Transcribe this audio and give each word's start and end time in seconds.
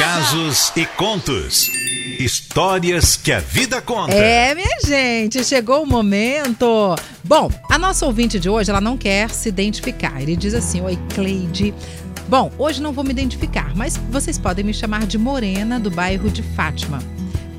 Casos 0.00 0.72
e 0.76 0.86
contos. 0.86 1.68
Histórias 2.18 3.18
que 3.18 3.30
a 3.30 3.38
vida 3.38 3.82
conta. 3.82 4.14
É, 4.14 4.54
minha 4.54 4.80
gente, 4.82 5.44
chegou 5.44 5.82
o 5.82 5.86
momento. 5.86 6.96
Bom, 7.22 7.50
a 7.70 7.76
nossa 7.76 8.06
ouvinte 8.06 8.40
de 8.40 8.48
hoje, 8.48 8.70
ela 8.70 8.80
não 8.80 8.96
quer 8.96 9.28
se 9.28 9.50
identificar. 9.50 10.22
Ele 10.22 10.34
diz 10.36 10.54
assim: 10.54 10.80
Oi, 10.80 10.98
Cleide. 11.14 11.74
Bom, 12.26 12.50
hoje 12.56 12.80
não 12.80 12.94
vou 12.94 13.04
me 13.04 13.10
identificar, 13.10 13.76
mas 13.76 13.98
vocês 14.10 14.38
podem 14.38 14.64
me 14.64 14.72
chamar 14.72 15.06
de 15.06 15.18
Morena, 15.18 15.78
do 15.78 15.90
bairro 15.90 16.30
de 16.30 16.42
Fátima. 16.42 16.98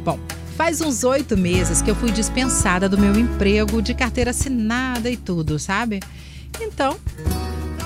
Bom, 0.04 0.20
faz 0.58 0.82
uns 0.82 1.04
oito 1.04 1.38
meses 1.38 1.80
que 1.80 1.92
eu 1.92 1.96
fui 1.96 2.10
dispensada 2.10 2.90
do 2.90 2.98
meu 2.98 3.16
emprego 3.20 3.84
de 3.84 3.94
carteira 3.94 4.32
assinada 4.32 5.12
e 5.12 5.16
tudo, 5.16 5.60
sabe? 5.60 6.00
Então, 6.60 6.98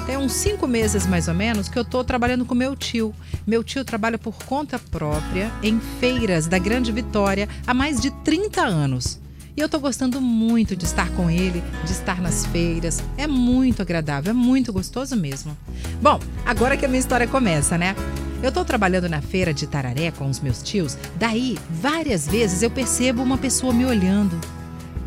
tem 0.06 0.18
uns 0.18 0.34
cinco 0.34 0.68
meses 0.68 1.08
mais 1.08 1.28
ou 1.28 1.34
menos 1.34 1.68
que 1.68 1.78
eu 1.78 1.84
tô 1.84 2.04
trabalhando 2.04 2.46
com 2.46 2.54
meu 2.54 2.76
tio. 2.76 3.14
Meu 3.46 3.64
tio 3.64 3.84
trabalha 3.84 4.18
por 4.18 4.36
conta 4.44 4.78
própria 4.78 5.52
em 5.64 5.80
feiras 6.00 6.48
da 6.48 6.60
Grande 6.60 6.92
Vitória 6.92 7.50
há 7.66 7.74
mais 7.74 8.00
de 8.00 8.12
30 8.24 8.62
anos. 8.62 9.20
E 9.58 9.62
eu 9.62 9.70
tô 9.70 9.80
gostando 9.80 10.20
muito 10.22 10.76
de 10.76 10.86
estar 10.86 11.10
com 11.12 11.30
ele, 11.30 11.64
de 11.86 11.92
estar 11.92 12.22
nas 12.22 12.46
feiras. 12.48 13.02
É 13.18 13.26
muito 13.26 13.82
agradável, 13.82 14.32
é 14.32 14.34
muito 14.34 14.72
gostoso 14.72 15.16
mesmo. 15.16 15.58
Bom, 16.02 16.20
agora 16.46 16.76
que 16.78 16.86
a 16.86 16.88
minha 16.88 17.00
história 17.00 17.28
começa, 17.28 17.78
né? 17.78 17.96
Eu 18.44 18.52
tô 18.52 18.64
trabalhando 18.64 19.10
na 19.10 19.22
feira 19.22 19.54
de 19.54 19.66
Tararé 19.66 20.12
com 20.12 20.30
os 20.30 20.40
meus 20.40 20.62
tios, 20.62 20.98
daí 21.16 21.58
várias 21.70 22.28
vezes 22.28 22.62
eu 22.62 22.70
percebo 22.70 23.24
uma 23.24 23.38
pessoa 23.38 23.74
me 23.74 23.86
olhando. 23.86 24.40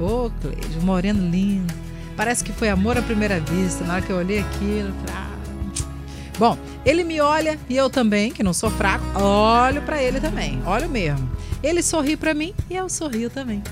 Ô, 0.00 0.26
oh, 0.26 0.30
Cleide, 0.40 0.80
moreno 0.80 1.30
lindo. 1.30 1.87
Parece 2.18 2.42
que 2.42 2.52
foi 2.52 2.68
amor 2.68 2.98
à 2.98 3.02
primeira 3.02 3.38
vista. 3.38 3.84
Na 3.84 3.94
hora 3.94 4.02
que 4.02 4.10
eu 4.10 4.16
olhei 4.16 4.40
aquilo, 4.40 4.92
ah. 5.14 5.30
Bom, 6.36 6.58
ele 6.84 7.04
me 7.04 7.20
olha 7.20 7.56
e 7.68 7.76
eu 7.76 7.88
também, 7.88 8.32
que 8.32 8.42
não 8.42 8.52
sou 8.52 8.70
fraco, 8.70 9.04
olho 9.20 9.80
para 9.82 10.02
ele 10.02 10.20
também. 10.20 10.60
Olho 10.66 10.90
mesmo. 10.90 11.30
Ele 11.62 11.80
sorri 11.80 12.16
para 12.16 12.34
mim 12.34 12.52
e 12.68 12.74
eu 12.74 12.88
sorrio 12.88 13.30
também. 13.30 13.62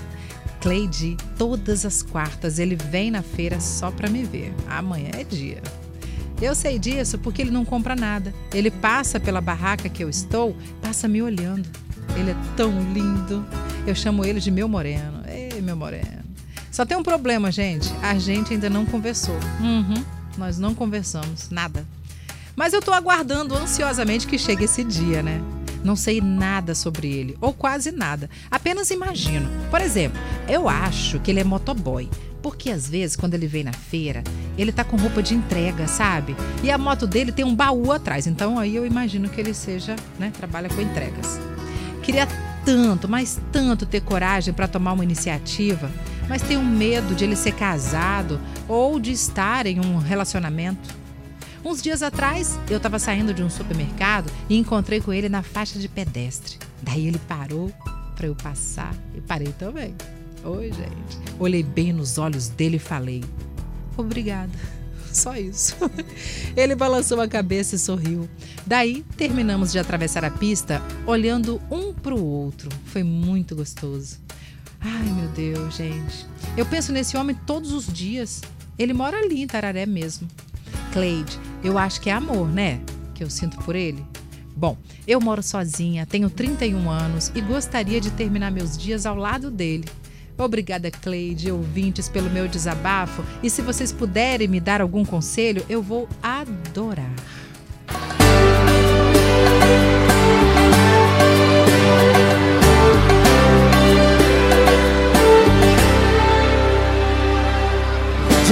Cleide, 0.61 1.17
todas 1.37 1.85
as 1.85 2.05
quartas 2.05 2.61
ele 2.61 2.77
vem 2.77 3.11
na 3.11 3.21
feira 3.21 3.59
só 3.59 3.91
para 3.91 4.09
me 4.09 4.23
ver. 4.23 4.55
Amanhã 4.69 5.11
é 5.15 5.25
dia. 5.25 5.61
Eu 6.41 6.55
sei 6.55 6.79
disso 6.79 7.19
porque 7.19 7.43
ele 7.43 7.51
não 7.51 7.65
compra 7.65 7.97
nada. 7.97 8.33
Ele 8.55 8.71
passa 8.71 9.19
pela 9.19 9.41
barraca 9.41 9.89
que 9.89 10.05
eu 10.05 10.09
estou, 10.09 10.57
passa 10.81 11.09
me 11.09 11.21
olhando. 11.21 11.69
Ele 12.17 12.31
é 12.31 12.37
tão 12.57 12.71
lindo. 12.93 13.45
Eu 13.85 13.95
chamo 13.97 14.25
ele 14.25 14.39
de 14.39 14.53
meu 14.53 14.69
moreno. 14.69 15.23
Ei, 15.29 15.61
meu 15.61 15.77
moreno. 15.77 16.26
Só 16.77 16.85
tem 16.85 16.95
um 16.95 17.03
problema, 17.03 17.51
gente. 17.51 17.91
A 18.03 18.19
gente 18.19 18.53
ainda 18.53 18.69
não 18.69 18.85
conversou. 18.85 19.35
Uhum, 19.63 20.05
nós 20.37 20.59
não 20.59 20.75
conversamos, 20.75 21.49
nada. 21.49 21.87
Mas 22.55 22.75
eu 22.75 22.83
tô 22.83 22.93
aguardando 22.93 23.57
ansiosamente 23.57 24.27
que 24.27 24.39
chegue 24.39 24.65
esse 24.65 24.85
dia, 24.85 25.23
né? 25.23 25.41
Não 25.83 25.97
sei 25.97 26.21
nada 26.21 26.75
sobre 26.75 27.11
ele, 27.11 27.35
ou 27.41 27.55
quase 27.55 27.91
nada. 27.93 28.29
Apenas 28.51 28.91
imagino. 28.91 29.49
Por 29.71 29.81
exemplo, 29.81 30.21
eu 30.47 30.69
acho 30.69 31.19
que 31.21 31.31
ele 31.31 31.41
é 31.41 31.45
motoboy. 31.45 32.11
Porque 32.43 32.69
às 32.69 32.87
vezes, 32.87 33.17
quando 33.17 33.33
ele 33.33 33.47
vem 33.47 33.65
na 33.65 33.73
feira, 33.73 34.23
ele 34.59 34.71
tá 34.71 34.85
com 34.85 34.99
roupa 34.99 35.23
de 35.23 35.35
entrega, 35.35 35.89
sabe? 35.89 36.37
E 36.63 36.71
a 36.71 36.77
moto 36.77 37.07
dele 37.07 37.33
tem 37.33 37.43
um 37.47 37.55
baú 37.55 37.91
atrás. 37.91 38.27
Então 38.27 38.59
aí 38.59 38.77
eu 38.77 38.85
imagino 38.85 39.31
que 39.31 39.41
ele 39.41 39.55
seja, 39.55 39.97
né? 40.19 40.31
Trabalha 40.31 40.69
com 40.69 40.83
entregas. 40.83 41.41
Queria 42.03 42.29
tanto, 42.67 43.09
mas 43.09 43.41
tanto 43.51 43.87
ter 43.87 44.03
coragem 44.03 44.53
para 44.53 44.69
tomar 44.69 44.93
uma 44.93 45.05
iniciativa, 45.05 45.91
mas 46.29 46.43
tenho 46.43 46.65
medo 46.65 47.15
de 47.15 47.25
ele 47.25 47.37
ser 47.37 47.53
casado 47.53 48.41
ou 48.69 48.99
de 48.99 49.13
estar 49.13 49.67
em 49.67 49.81
um 49.81 49.99
relacionamento. 49.99 50.95
Uns 51.65 51.83
dias 51.83 52.03
atrás, 52.03 52.59
eu 52.71 52.77
estava 52.77 52.99
saindo 52.99 53.35
de 53.35 53.43
um 53.43 53.51
supermercado 53.51 54.31
e 54.49 54.57
encontrei 54.57 55.01
com 55.01 55.13
ele 55.13 55.29
na 55.29 55.43
faixa 55.43 55.79
de 55.79 55.89
pedestre. 55.89 56.59
Daí 56.83 57.07
ele 57.09 57.19
parou 57.27 57.73
para 58.15 58.27
eu 58.27 58.35
passar 58.35 58.95
e 59.15 59.21
parei 59.21 59.53
também. 59.53 59.95
Oi, 60.45 60.67
gente. 60.67 61.19
Olhei 61.41 61.65
bem 61.65 61.93
nos 61.93 62.19
olhos 62.19 62.49
dele 62.49 62.77
e 62.77 62.79
falei: 62.79 63.25
Obrigada. 63.97 64.53
Só 65.13 65.35
isso. 65.35 65.75
Ele 66.55 66.75
balançou 66.75 67.21
a 67.23 67.27
cabeça 67.27 67.75
e 67.75 67.79
sorriu. 67.79 68.29
Daí, 68.67 69.03
terminamos 69.17 69.73
de 69.73 69.79
atravessar 69.79 70.25
a 70.27 70.31
pista 70.31 70.83
olhando 71.07 71.61
um 71.71 71.95
para 71.95 72.15
o 72.15 72.23
outro. 72.23 72.69
Foi 72.85 73.03
muito 73.03 73.57
gostoso. 73.57 74.19
Ai, 74.89 75.09
meu 75.11 75.29
Deus, 75.31 75.75
gente. 75.75 76.25
Eu 76.57 76.65
penso 76.65 76.93
nesse 76.93 77.17
homem 77.17 77.37
todos 77.45 77.73
os 77.73 77.93
dias. 77.93 78.41
Ele 78.79 78.93
mora 78.93 79.19
ali 79.19 79.43
em 79.43 79.47
Tararé 79.47 79.85
mesmo. 79.85 80.29
Cleide, 80.93 81.41
eu 81.65 81.77
acho 81.77 82.01
que 82.01 82.09
é 82.09 82.13
amor, 82.13 82.49
né? 82.49 82.81
Que 83.13 83.25
eu 83.25 83.29
sinto 83.29 83.59
por 83.59 83.75
ele. 83.75 84.05
Bom, 84.55 84.79
eu 85.07 85.21
moro 85.21 85.43
sozinha, 85.43 86.07
tenho 86.07 86.31
31 86.31 86.89
anos 86.89 87.33
e 87.35 87.41
gostaria 87.41 88.01
de 88.01 88.13
terminar 88.13 88.53
meus 88.53 88.79
dias 88.79 89.07
ao 89.07 89.17
lado 89.17 89.51
dele. 89.51 89.87
Obrigada, 90.39 90.91
Cleide, 90.91 91.51
ouvintes, 91.51 92.09
pelo 92.09 92.31
meu 92.31 92.47
desabafo. 92.47 93.25
E 93.43 93.51
se 93.51 93.63
vocês 93.63 93.91
puderem 93.91 94.47
me 94.47 94.61
dar 94.61 94.81
algum 94.81 95.05
conselho, 95.05 95.65
eu 95.69 95.83
vou 95.83 96.09
adorar. 96.23 97.06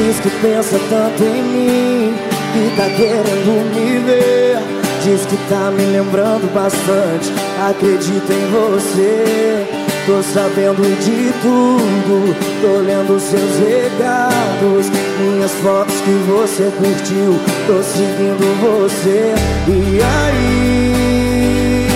Diz 0.05 0.21
que 0.21 0.29
pensa 0.43 0.79
tanto 0.91 1.25
em 1.25 1.43
mim 1.43 2.15
que 2.53 2.77
tá 2.77 2.85
querendo 2.91 3.75
me 3.75 3.99
ver. 4.01 4.59
Diz 5.03 5.25
que 5.25 5.37
tá 5.49 5.71
me 5.71 5.83
lembrando 5.87 6.47
bastante 6.53 7.33
Acredito 7.67 8.31
em 8.31 8.51
você. 8.53 9.67
Tô 10.07 10.23
sabendo 10.23 10.83
de 11.01 11.33
tudo 11.41 12.37
Tô 12.61 12.81
lendo 12.81 13.19
seus 13.19 13.59
recados 13.59 14.91
Minhas 15.19 15.53
fotos 15.63 15.95
que 16.03 16.11
você 16.29 16.71
curtiu 16.77 17.41
Tô 17.67 17.83
seguindo 17.83 18.45
você. 18.61 19.35
E 19.67 20.03
aí 20.03 21.87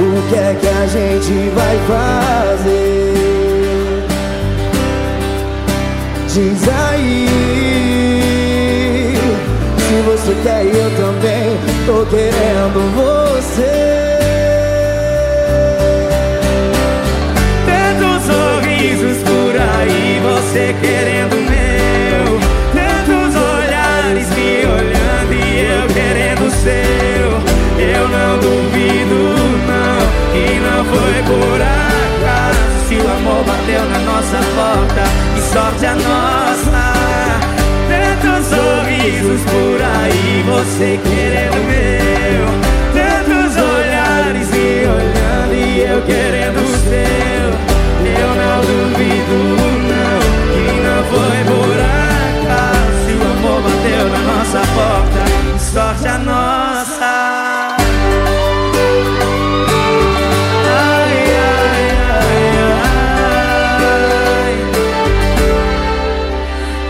O 0.00 0.22
que 0.30 0.36
é 0.36 0.56
que 0.58 0.68
a 0.68 0.86
gente 0.86 1.50
vai 1.50 1.76
fazer? 1.86 2.99
Diz 6.32 6.68
aí. 6.68 7.26
Você 10.06 10.34
quer 10.42 10.64
e 10.64 10.68
eu 10.68 10.90
também 10.96 11.58
tô 11.86 12.06
querendo 12.06 12.80
você. 12.94 14.08
Tantos 17.66 18.22
sorrisos 18.26 19.18
por 19.24 19.56
aí, 19.60 20.20
você 20.22 20.74
querendo 20.80 21.36
meu. 21.50 22.38
Tantos 22.74 23.34
olhares 23.34 24.28
me 24.30 24.66
olhando 24.66 25.32
e 25.32 25.36
eu 25.66 25.86
querendo 25.88 26.46
o 26.46 26.50
seu. 26.50 27.26
Eu 27.78 28.08
não 28.08 28.38
duvido 28.38 29.20
não, 29.66 29.98
que 30.32 30.46
não 30.60 30.84
foi 30.84 31.22
por 31.24 31.60
acaso. 31.60 32.70
Se 32.88 32.94
o 32.96 33.08
amor 33.08 33.42
bateu 33.44 33.84
na 33.90 33.98
nossa 34.00 34.38
porta, 34.54 35.02
que 35.34 35.40
sorte 35.52 35.86
você 40.70 41.00
querendo 41.02 41.58
meu 41.66 42.46
Tantos 42.94 43.56
olhares 43.56 44.48
me 44.50 44.86
olhando 44.86 45.54
e 45.54 45.80
eu 45.80 46.00
querendo 46.02 46.60
o 46.60 46.66
seu 46.66 47.50
Eu 48.06 48.30
não 48.36 48.60
duvido 48.60 49.38
não, 49.90 50.20
que 50.54 50.64
não 50.80 51.00
foi 51.04 51.40
por 51.44 51.78
acaso 51.80 53.10
o 53.18 53.22
amor 53.32 53.58
bateu 53.62 54.04
na 54.08 54.20
nossa 54.32 54.60
porta, 54.74 55.20
sorte 55.58 56.08
a 56.08 56.18
nossa 56.18 57.76
Ai, 60.72 61.14
ai, 61.36 61.82
ai, 62.12 62.30
ai, 64.30 64.58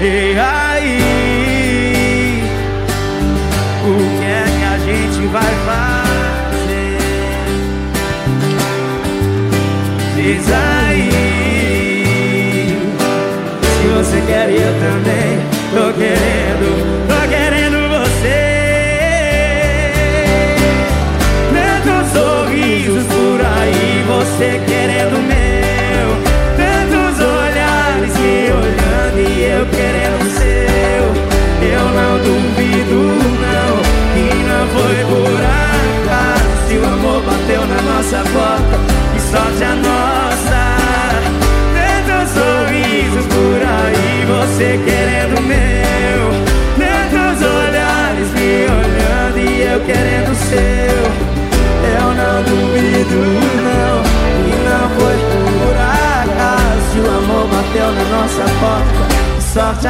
ai. 0.00 0.38
ai. 0.38 1.29
Aí. 10.38 11.10
Se 13.62 13.88
você 13.88 14.20
quer 14.26 14.50
eu 14.50 14.72
também 14.78 15.40
Tô 15.72 15.92
querendo, 15.92 16.66
tô 17.06 17.28
querendo 17.28 17.88
você. 17.88 18.40
Tantos 21.54 22.12
sorrisos 22.12 23.04
por 23.04 23.40
aí 23.40 24.04
Você 24.08 24.48
querendo 24.66 24.69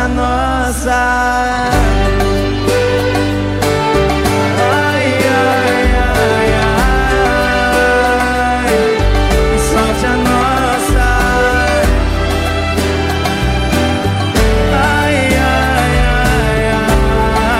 sorte 0.00 0.06
a 0.06 0.08
nossa. 0.08 0.98
Ai, 4.72 5.06
ai, 5.26 5.86
ai, 5.96 6.52
ai, 8.56 9.58
sorte 9.58 10.06
a 10.06 10.16
nossa. 10.16 11.08
Ai, 14.72 15.16
ai, 15.36 15.94
ai, 16.08 16.62
ai, 16.72 17.58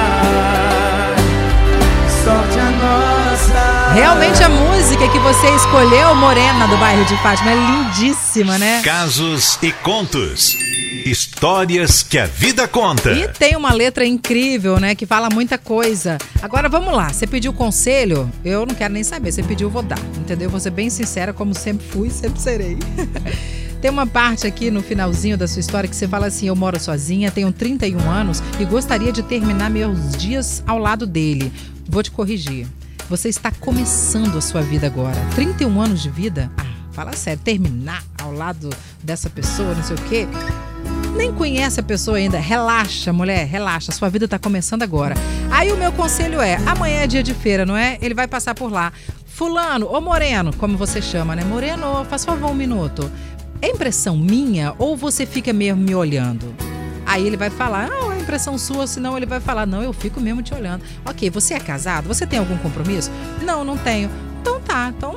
sorte 2.25 2.59
a 2.59 2.71
nossa. 2.71 3.63
Realmente 3.93 4.43
a 4.43 4.49
música 4.49 5.09
que 5.09 5.19
você 5.19 5.55
escolheu, 5.57 6.15
Morena, 6.15 6.67
do 6.69 6.79
bairro 6.79 7.05
de 7.05 7.17
Fátima, 7.19 7.51
é 7.51 7.55
lindíssima, 7.55 8.57
né? 8.57 8.81
Casos 8.83 9.59
e 9.63 9.73
contos. 9.73 10.70
Histórias 10.91 12.03
que 12.03 12.19
a 12.19 12.27
vida 12.27 12.67
conta. 12.67 13.13
E 13.13 13.29
tem 13.29 13.55
uma 13.55 13.73
letra 13.73 14.05
incrível, 14.05 14.81
né? 14.81 14.97
Que 14.97 15.07
fala 15.07 15.29
muita 15.31 15.57
coisa. 15.57 16.19
Agora 16.43 16.69
vamos 16.69 16.93
lá. 16.93 17.13
Você 17.13 17.29
pediu 17.29 17.53
conselho? 17.53 18.31
Eu 18.45 18.67
não 18.67 18.75
quero 18.75 18.93
nem 18.93 19.05
saber. 19.05 19.31
Você 19.31 19.43
pediu, 19.43 19.71
vou 19.71 19.83
dar. 19.83 20.01
Entendeu? 20.17 20.51
Vou 20.51 20.59
ser 20.59 20.71
bem 20.71 20.91
sincera, 20.91 21.33
como 21.33 21.55
sempre 21.55 21.87
fui 21.87 22.09
e 22.09 22.11
sempre 22.13 22.41
serei. 22.41 22.77
Tem 23.81 23.89
uma 23.91 24.07
parte 24.07 24.49
aqui 24.49 24.69
no 24.69 24.83
finalzinho 24.83 25.39
da 25.39 25.47
sua 25.47 25.61
história 25.61 25.89
que 25.89 25.95
você 25.95 26.09
fala 26.09 26.27
assim: 26.27 26.49
Eu 26.49 26.57
moro 26.57 26.79
sozinha, 26.81 27.31
tenho 27.31 27.53
31 27.53 28.11
anos 28.11 28.43
e 28.59 28.65
gostaria 28.65 29.13
de 29.13 29.23
terminar 29.23 29.71
meus 29.71 30.17
dias 30.17 30.63
ao 30.67 30.79
lado 30.79 31.07
dele. 31.07 31.53
Vou 31.89 32.03
te 32.03 32.11
corrigir. 32.11 32.67
Você 33.09 33.29
está 33.29 33.51
começando 33.53 34.37
a 34.37 34.41
sua 34.41 34.61
vida 34.61 34.89
agora. 34.89 35.17
31 35.35 35.81
anos 35.81 36.03
de 36.03 36.11
vida? 36.11 36.51
Ah, 36.59 36.67
fala 36.93 37.13
sério, 37.13 37.41
terminar 37.43 38.05
ao 38.21 38.33
lado 38.33 38.71
dessa 39.03 39.31
pessoa, 39.31 39.75
não 39.75 39.83
sei 39.83 39.97
o 39.97 40.03
quê. 40.03 40.29
Nem 41.21 41.35
conhece 41.35 41.79
a 41.79 41.83
pessoa 41.83 42.17
ainda. 42.17 42.39
Relaxa, 42.39 43.13
mulher, 43.13 43.47
relaxa. 43.47 43.93
Sua 43.93 44.09
vida 44.09 44.27
tá 44.27 44.39
começando 44.39 44.83
agora. 44.83 45.15
Aí 45.51 45.71
o 45.71 45.77
meu 45.77 45.93
conselho 45.93 46.41
é: 46.41 46.55
amanhã 46.65 47.01
é 47.03 47.07
dia 47.07 47.23
de 47.23 47.35
feira, 47.35 47.67
não 47.67 47.77
é? 47.77 47.99
Ele 48.01 48.15
vai 48.15 48.27
passar 48.27 48.55
por 48.55 48.73
lá. 48.73 48.91
Fulano, 49.27 49.87
ou 49.87 50.01
Moreno, 50.01 50.51
como 50.57 50.79
você 50.79 51.03
chama, 51.03 51.37
né? 51.37 51.45
Moreno, 51.45 52.07
faz 52.07 52.25
favor 52.25 52.51
um 52.51 52.55
minuto. 52.55 53.11
É 53.61 53.69
impressão 53.69 54.17
minha 54.17 54.75
ou 54.79 54.97
você 54.97 55.27
fica 55.27 55.53
mesmo 55.53 55.83
me 55.83 55.95
olhando? 55.95 56.55
Aí 57.05 57.27
ele 57.27 57.37
vai 57.37 57.51
falar, 57.51 57.91
não, 57.91 58.11
é 58.11 58.19
impressão 58.19 58.57
sua, 58.57 58.87
senão 58.87 59.15
ele 59.15 59.27
vai 59.27 59.41
falar, 59.41 59.67
não, 59.67 59.83
eu 59.83 59.93
fico 59.93 60.23
mesmo 60.23 60.41
te 60.43 60.55
olhando. 60.55 60.83
Ok, 61.05 61.29
você 61.29 61.53
é 61.53 61.61
casado? 61.61 62.09
Você 62.09 62.27
tem 62.27 62.39
algum 62.39 62.57
compromisso? 62.57 63.11
Não, 63.43 63.63
não 63.63 63.77
tenho. 63.77 64.09
Então 64.41 64.59
tá, 64.59 64.91
então. 64.97 65.15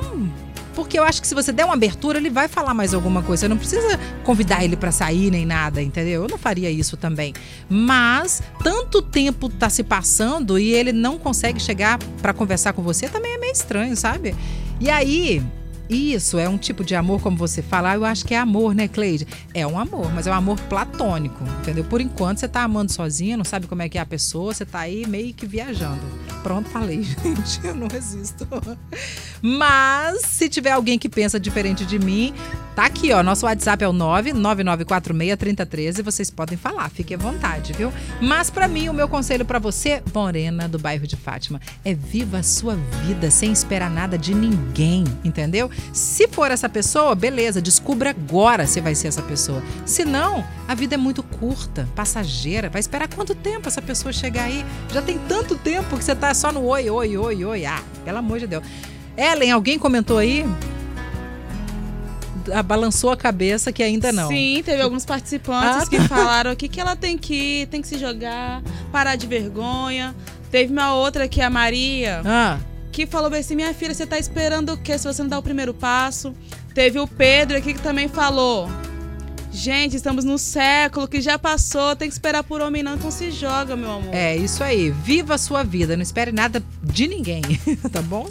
Porque 0.74 0.98
eu 0.98 1.04
acho 1.04 1.20
que 1.20 1.26
se 1.28 1.34
você 1.34 1.52
der 1.52 1.64
uma 1.64 1.74
abertura, 1.74 2.18
ele 2.18 2.30
vai 2.30 2.48
falar 2.48 2.74
mais 2.74 2.94
alguma 2.94 3.22
coisa. 3.22 3.42
Você 3.42 3.48
não 3.48 3.56
precisa 3.56 3.98
convidar 4.24 4.64
ele 4.64 4.76
pra 4.76 4.90
sair 4.90 5.30
nem 5.30 5.46
nada, 5.46 5.82
entendeu? 5.82 6.22
Eu 6.22 6.28
não 6.28 6.38
faria 6.38 6.70
isso 6.70 6.96
também. 6.96 7.32
Mas 7.68 8.42
tanto 8.62 9.00
tempo 9.02 9.48
tá 9.48 9.70
se 9.70 9.82
passando 9.82 10.58
e 10.58 10.72
ele 10.72 10.92
não 10.92 11.18
consegue 11.18 11.60
chegar 11.60 11.98
pra 12.20 12.32
conversar 12.32 12.72
com 12.72 12.82
você, 12.82 13.08
também 13.08 13.34
é 13.34 13.38
meio 13.38 13.52
estranho, 13.52 13.96
sabe? 13.96 14.34
E 14.80 14.90
aí, 14.90 15.42
isso 15.88 16.38
é 16.38 16.48
um 16.48 16.56
tipo 16.56 16.82
de 16.82 16.94
amor, 16.94 17.20
como 17.20 17.36
você 17.36 17.60
fala, 17.60 17.94
eu 17.94 18.04
acho 18.04 18.24
que 18.24 18.34
é 18.34 18.38
amor, 18.38 18.74
né, 18.74 18.88
Cleide? 18.88 19.26
É 19.52 19.66
um 19.66 19.78
amor, 19.78 20.12
mas 20.12 20.26
é 20.26 20.30
um 20.30 20.34
amor 20.34 20.58
platônico, 20.60 21.44
entendeu? 21.60 21.84
Por 21.84 22.00
enquanto 22.00 22.38
você 22.38 22.48
tá 22.48 22.62
amando 22.62 22.90
sozinha, 22.90 23.36
não 23.36 23.44
sabe 23.44 23.66
como 23.66 23.82
é 23.82 23.88
que 23.88 23.98
é 23.98 24.00
a 24.00 24.06
pessoa, 24.06 24.54
você 24.54 24.64
tá 24.64 24.80
aí 24.80 25.06
meio 25.06 25.34
que 25.34 25.46
viajando. 25.46 26.00
Pronto, 26.42 26.68
falei, 26.70 27.02
gente, 27.22 27.60
eu 27.62 27.74
não 27.74 27.86
resisto. 27.86 28.48
Mas 29.46 30.22
se 30.22 30.48
tiver 30.48 30.70
alguém 30.70 30.98
que 30.98 31.06
pensa 31.06 31.38
diferente 31.38 31.84
de 31.84 31.98
mim, 31.98 32.32
tá 32.74 32.86
aqui, 32.86 33.12
ó, 33.12 33.22
nosso 33.22 33.44
WhatsApp 33.44 33.84
é 33.84 33.88
o 33.88 33.92
999463013, 33.92 36.02
vocês 36.02 36.30
podem 36.30 36.56
falar, 36.56 36.88
fique 36.88 37.12
à 37.12 37.18
vontade, 37.18 37.74
viu? 37.74 37.92
Mas 38.22 38.48
pra 38.48 38.66
mim, 38.66 38.88
o 38.88 38.94
meu 38.94 39.06
conselho 39.06 39.44
pra 39.44 39.58
você, 39.58 40.02
Morena, 40.14 40.66
do 40.66 40.78
bairro 40.78 41.06
de 41.06 41.14
Fátima, 41.14 41.60
é 41.84 41.92
viva 41.92 42.38
a 42.38 42.42
sua 42.42 42.74
vida 43.04 43.30
sem 43.30 43.52
esperar 43.52 43.90
nada 43.90 44.16
de 44.16 44.34
ninguém, 44.34 45.04
entendeu? 45.22 45.70
Se 45.92 46.26
for 46.26 46.50
essa 46.50 46.66
pessoa, 46.66 47.14
beleza, 47.14 47.60
descubra 47.60 48.08
agora 48.08 48.66
se 48.66 48.80
vai 48.80 48.94
ser 48.94 49.08
essa 49.08 49.20
pessoa. 49.20 49.62
Se 49.84 50.06
não, 50.06 50.42
a 50.66 50.74
vida 50.74 50.94
é 50.94 50.98
muito 50.98 51.22
curta, 51.22 51.86
passageira. 51.94 52.70
Vai 52.70 52.80
esperar 52.80 53.08
quanto 53.08 53.34
tempo 53.34 53.68
essa 53.68 53.82
pessoa 53.82 54.10
chegar 54.10 54.44
aí? 54.44 54.64
Já 54.90 55.02
tem 55.02 55.18
tanto 55.28 55.54
tempo 55.54 55.98
que 55.98 56.04
você 56.04 56.14
tá 56.14 56.32
só 56.32 56.50
no 56.50 56.64
oi, 56.64 56.88
oi, 56.88 57.18
oi, 57.18 57.44
oi. 57.44 57.66
Ah, 57.66 57.82
pelo 58.06 58.16
amor 58.16 58.38
de 58.38 58.46
Deus. 58.46 58.64
Ellen, 59.16 59.50
alguém 59.52 59.78
comentou 59.78 60.18
aí? 60.18 60.44
Balançou 62.66 63.10
a 63.10 63.16
cabeça 63.16 63.72
que 63.72 63.82
ainda 63.82 64.12
não. 64.12 64.28
Sim, 64.28 64.60
teve 64.64 64.82
alguns 64.82 65.06
participantes 65.06 65.84
Ah, 65.84 65.86
que 65.88 65.98
falaram 66.00 66.50
aqui 66.50 66.68
que 66.68 66.78
ela 66.78 66.94
tem 66.94 67.16
que 67.16 67.62
ir, 67.62 67.66
tem 67.68 67.80
que 67.80 67.88
se 67.88 67.96
jogar, 67.98 68.62
parar 68.92 69.16
de 69.16 69.26
vergonha. 69.26 70.14
Teve 70.50 70.70
uma 70.72 70.94
outra 70.94 71.26
que 71.26 71.40
é 71.40 71.44
a 71.44 71.50
Maria, 71.50 72.20
Ah, 72.24 72.58
que 72.92 73.06
falou 73.06 73.30
bem 73.30 73.40
assim: 73.40 73.54
minha 73.56 73.72
filha, 73.72 73.94
você 73.94 74.04
tá 74.06 74.18
esperando 74.18 74.74
o 74.74 74.76
quê 74.76 74.98
se 74.98 75.06
você 75.06 75.22
não 75.22 75.28
dá 75.30 75.38
o 75.38 75.42
primeiro 75.42 75.72
passo? 75.72 76.34
Teve 76.74 76.98
o 76.98 77.06
Pedro 77.06 77.56
aqui 77.56 77.72
que 77.72 77.80
também 77.80 78.08
falou. 78.08 78.68
Gente, 79.50 79.94
estamos 79.96 80.24
no 80.24 80.36
século 80.36 81.06
que 81.06 81.20
já 81.20 81.38
passou, 81.38 81.94
tem 81.94 82.08
que 82.08 82.14
esperar 82.14 82.42
por 82.42 82.60
homem 82.60 82.82
não, 82.82 82.96
então 82.96 83.08
se 83.10 83.30
joga, 83.30 83.76
meu 83.76 83.88
amor. 83.92 84.12
é 84.12 84.36
isso 84.36 84.62
aí. 84.64 84.90
Viva 84.90 85.34
a 85.36 85.38
sua 85.38 85.62
vida. 85.62 85.96
Não 85.96 86.02
espere 86.02 86.32
nada 86.32 86.60
de 86.82 87.06
ninguém, 87.06 87.40
tá 87.92 88.02
bom? 88.02 88.28